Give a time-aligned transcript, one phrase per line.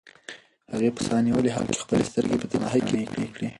[0.73, 3.47] هغې په ساه نیولي حال کې خپلې سترګې په تنهایۍ کې رڼې کړې.